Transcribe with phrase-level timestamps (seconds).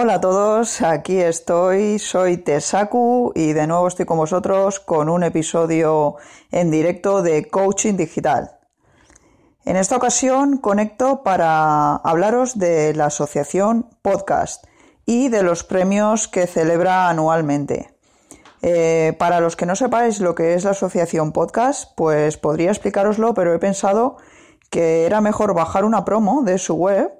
[0.00, 5.24] Hola a todos, aquí estoy, soy Tesaku y de nuevo estoy con vosotros con un
[5.24, 6.14] episodio
[6.52, 8.58] en directo de Coaching Digital.
[9.64, 14.64] En esta ocasión conecto para hablaros de la asociación Podcast
[15.04, 17.92] y de los premios que celebra anualmente.
[18.62, 23.34] Eh, para los que no sepáis lo que es la asociación Podcast, pues podría explicaroslo,
[23.34, 24.16] pero he pensado
[24.70, 27.17] que era mejor bajar una promo de su web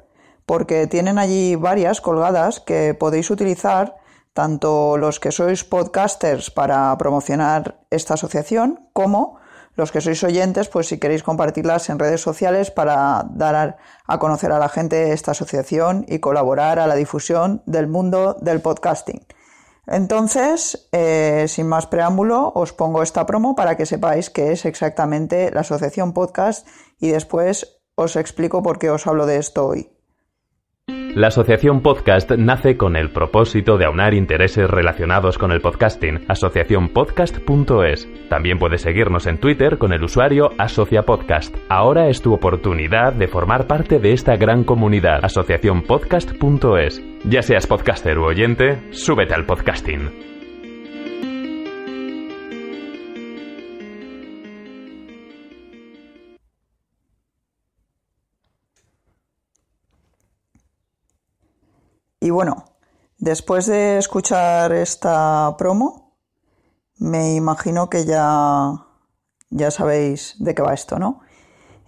[0.48, 3.98] porque tienen allí varias colgadas que podéis utilizar
[4.32, 9.36] tanto los que sois podcasters para promocionar esta asociación como
[9.76, 13.76] los que sois oyentes, pues si queréis compartirlas en redes sociales para dar
[14.06, 18.62] a conocer a la gente esta asociación y colaborar a la difusión del mundo del
[18.62, 19.26] podcasting.
[19.86, 25.50] Entonces, eh, sin más preámbulo, os pongo esta promo para que sepáis qué es exactamente
[25.50, 26.66] la asociación podcast
[26.98, 29.97] y después os explico por qué os hablo de esto hoy.
[31.18, 36.24] La Asociación Podcast nace con el propósito de aunar intereses relacionados con el podcasting.
[36.28, 38.08] Asociacionpodcast.es.
[38.28, 41.56] También puedes seguirnos en Twitter con el usuario AsociaPodcast.
[41.68, 45.24] Ahora es tu oportunidad de formar parte de esta gran comunidad.
[45.24, 47.02] Asociacionpodcast.es.
[47.24, 50.37] Ya seas podcaster u oyente, súbete al podcasting.
[62.28, 62.66] Y bueno,
[63.16, 66.18] después de escuchar esta promo,
[66.98, 68.84] me imagino que ya,
[69.48, 71.22] ya sabéis de qué va esto, ¿no?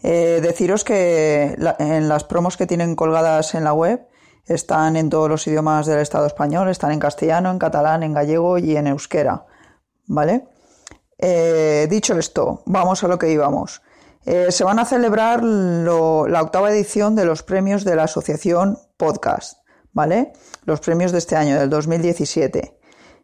[0.02, 4.08] Eh, deciros que en las promos que tienen colgadas en la web
[4.46, 8.56] están en todos los idiomas del Estado español, están en castellano, en catalán, en gallego
[8.56, 9.44] y en euskera,
[10.06, 10.48] ¿vale?
[11.18, 13.82] Eh, dicho esto, vamos a lo que íbamos.
[14.24, 19.59] Eh, se van a celebrar la octava edición de los premios de la Asociación Podcast.
[19.92, 20.32] ¿Vale?
[20.64, 22.76] Los premios de este año, del 2017.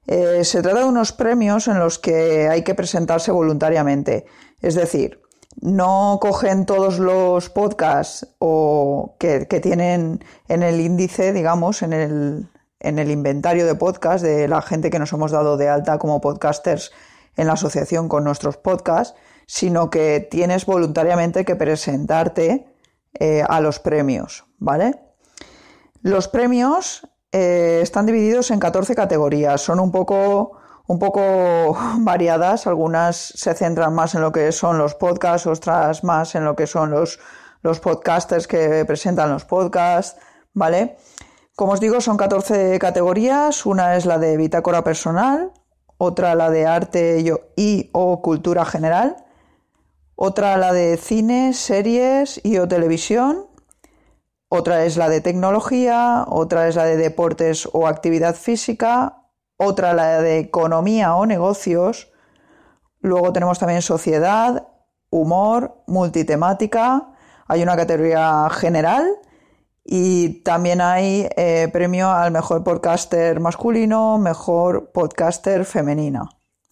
[0.06, 4.26] Eh, se trata de unos premios en los que hay que presentarse voluntariamente.
[4.60, 5.20] Es decir,
[5.60, 12.48] no cogen todos los podcasts o que, tienen en el índice, digamos, en el,
[12.80, 16.20] en el inventario de podcasts de la gente que nos hemos dado de alta como
[16.20, 16.92] podcasters
[17.36, 22.66] en la asociación con nuestros podcasts, sino que tienes voluntariamente que presentarte
[23.18, 25.05] eh, a los premios, ¿vale?
[26.02, 30.52] Los premios eh, están divididos en 14 categorías, son un poco,
[30.86, 36.34] un poco variadas, algunas se centran más en lo que son los podcasts, otras más
[36.34, 37.18] en lo que son los,
[37.62, 40.18] los podcasters que presentan los podcasts,
[40.54, 40.96] ¿vale?
[41.54, 45.52] Como os digo, son 14 categorías, una es la de bitácora personal,
[45.98, 47.24] otra la de arte
[47.56, 49.16] y o cultura general,
[50.14, 53.46] otra la de cine, series y o televisión,
[54.56, 59.22] otra es la de tecnología, otra es la de deportes o actividad física,
[59.56, 62.10] otra la de economía o negocios.
[63.00, 64.68] Luego tenemos también sociedad,
[65.10, 67.12] humor, multitemática.
[67.46, 69.06] Hay una categoría general
[69.84, 76.28] y también hay eh, premio al mejor podcaster masculino, mejor podcaster femenina.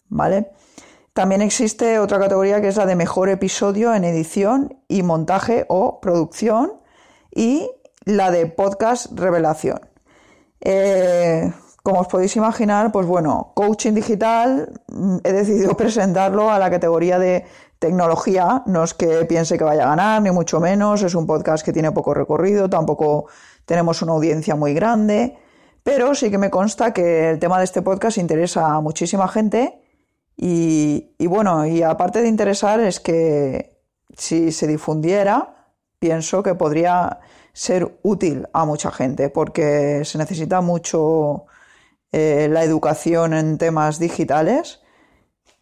[0.08, 0.50] ¿Vale?
[1.12, 6.00] También existe otra categoría que es la de mejor episodio en edición y montaje o
[6.00, 6.83] producción
[7.34, 7.70] y
[8.04, 9.80] la de podcast revelación.
[10.60, 11.52] Eh,
[11.82, 17.18] como os podéis imaginar, pues bueno, coaching digital mm, he decidido presentarlo a la categoría
[17.18, 17.44] de
[17.78, 18.62] tecnología.
[18.66, 21.02] No es que piense que vaya a ganar, ni mucho menos.
[21.02, 23.26] Es un podcast que tiene poco recorrido, tampoco
[23.66, 25.36] tenemos una audiencia muy grande.
[25.82, 29.82] Pero sí que me consta que el tema de este podcast interesa a muchísima gente.
[30.36, 33.78] Y, y bueno, y aparte de interesar, es que
[34.16, 35.53] si se difundiera,
[36.04, 37.20] pienso que podría
[37.54, 41.47] ser útil a mucha gente porque se necesita mucho
[42.12, 44.82] eh, la educación en temas digitales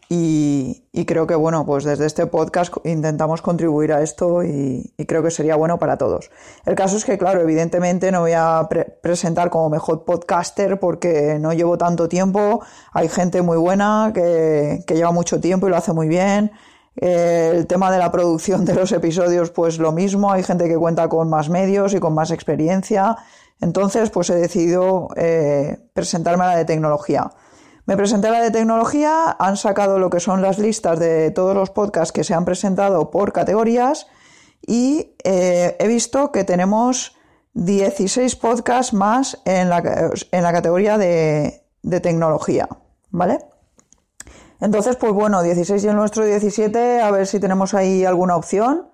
[0.09, 5.31] y, creo que bueno pues desde este podcast intentamos contribuir a esto y, creo que
[5.31, 6.33] sería bueno para todos.
[6.67, 8.69] El caso es que claro evidentemente no voy a
[9.01, 12.65] presentar como mejor podcaster porque no llevo tanto tiempo.
[12.93, 16.51] Hay gente muy buena que, lleva mucho tiempo y lo hace muy bien
[16.97, 21.09] el tema de la producción de los episodios, pues lo mismo, hay gente que cuenta
[21.09, 23.17] con más medios y con más experiencia.
[23.61, 27.31] Entonces, pues he decidido eh, presentarme a la de tecnología.
[27.87, 31.55] Me presenté a la de tecnología, han sacado lo que son las listas de todos
[31.55, 34.07] los podcasts que se han presentado por categorías
[34.65, 37.17] y eh, he visto que tenemos
[37.55, 42.69] 16 podcasts más en la, categoría de, de tecnología,
[43.11, 43.41] ¿vale?
[44.63, 48.87] Entonces, pues bueno, 16 y el nuestro 17, a ver si tenemos ahí alguna opción.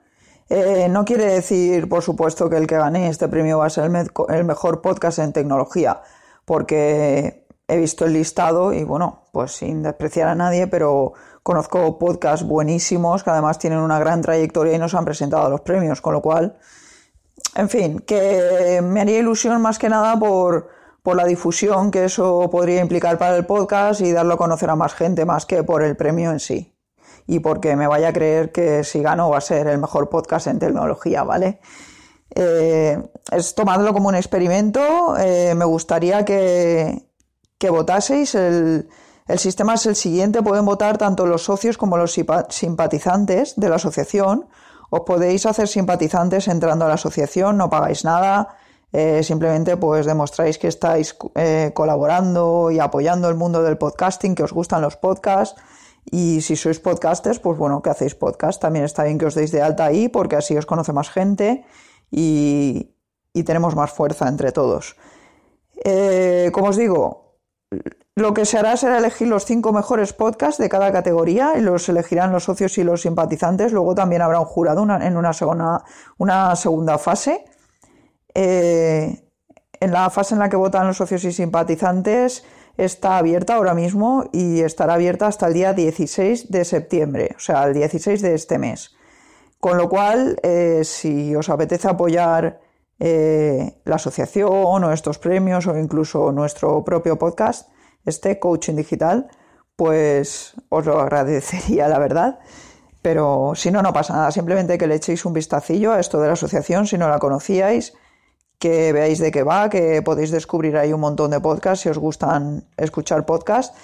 [0.48, 3.84] Eh, no quiere decir, por supuesto, que el que gane este premio va a ser
[3.84, 6.00] el, mejor podcast en tecnología,
[6.46, 11.12] porque he visto el listado y bueno, pues sin despreciar a nadie, pero
[11.42, 16.00] conozco podcasts buenísimos que además tienen una gran trayectoria y nos han presentado los premios,
[16.00, 16.56] con lo cual,
[17.54, 22.48] en fin, que me haría ilusión más que nada por, por la difusión que eso
[22.50, 25.82] podría implicar para el podcast y darlo a conocer a más gente, más que por
[25.82, 26.74] el premio en sí.
[27.26, 30.46] Y porque me vaya a creer que si gano va a ser el mejor podcast
[30.46, 31.60] en tecnología, ¿vale?
[32.34, 32.98] Eh,
[33.30, 35.16] es tomadlo como un experimento.
[35.18, 37.10] Eh, me gustaría que,
[37.58, 38.34] que votaseis.
[38.34, 38.88] El,
[39.26, 40.42] el, sistema es el siguiente.
[40.42, 42.18] Pueden votar tanto los socios como los
[42.48, 44.48] simpatizantes de la asociación.
[44.90, 48.56] Os podéis hacer simpatizantes entrando a la asociación, no pagáis nada.
[48.92, 54.42] Eh, simplemente pues demostráis que estáis eh, colaborando y apoyando el mundo del podcasting, que
[54.42, 55.60] os gustan los podcasts.
[56.10, 58.60] Y si sois podcasters, pues bueno, que hacéis podcast.
[58.62, 61.64] También está bien que os deis de alta ahí porque así os conoce más gente
[62.10, 62.94] y,
[63.44, 64.96] tenemos más fuerza entre todos.
[65.84, 67.36] Eh, como os digo,
[68.16, 71.88] lo que se hará será elegir los cinco mejores podcasts de cada categoría y los
[71.88, 73.70] elegirán los socios y los simpatizantes.
[73.70, 75.84] Luego también habrá un jurado en una segunda,
[76.16, 77.44] una segunda fase.
[78.40, 79.20] Eh,
[79.80, 82.44] en la fase en la que votan los socios y simpatizantes
[82.76, 87.64] está abierta ahora mismo y estará abierta hasta el día 16 de septiembre, o sea,
[87.64, 88.94] el 16 de este mes.
[89.58, 92.60] Con lo cual, eh, si os apetece apoyar
[93.00, 97.68] eh, la asociación o estos premios o incluso nuestro propio podcast,
[98.04, 99.28] este Coaching Digital,
[99.74, 102.38] pues os lo agradecería, la verdad.
[103.02, 104.30] Pero si no, no pasa nada.
[104.30, 107.94] Simplemente que le echéis un vistacillo a esto de la asociación si no la conocíais,
[108.58, 111.98] que veáis de qué va, que podéis descubrir ahí un montón de podcasts si os
[111.98, 113.76] gustan escuchar podcasts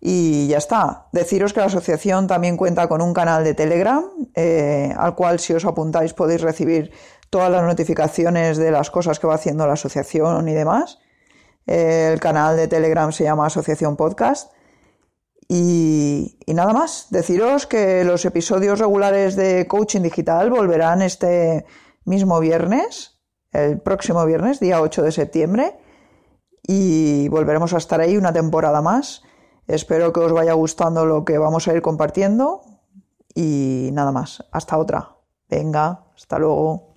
[0.00, 1.08] y ya está.
[1.12, 4.04] Deciros que la asociación también cuenta con un canal de Telegram,
[4.34, 6.90] eh, al cual si os apuntáis podéis recibir
[7.28, 10.98] todas las notificaciones de las cosas que va haciendo la asociación y demás.
[11.66, 14.52] el canal de Telegram se llama Asociación Podcast.
[15.46, 21.64] Y, y, nada más, deciros que los episodios regulares de Coaching Digital volverán este
[22.04, 23.19] mismo viernes,
[23.52, 25.78] el próximo viernes, día 8 de septiembre,
[26.62, 29.22] y volveremos a estar ahí una temporada más.
[29.66, 32.62] Espero que os vaya gustando lo que vamos a ir compartiendo
[33.34, 34.44] y nada más.
[34.52, 35.16] Hasta otra.
[35.48, 36.89] Venga, hasta luego.